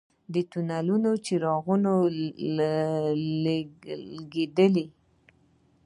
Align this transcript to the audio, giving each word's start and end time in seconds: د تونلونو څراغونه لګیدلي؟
د 0.33 0.35
تونلونو 0.51 1.09
څراغونه 1.25 1.91
لګیدلي؟ 3.43 4.85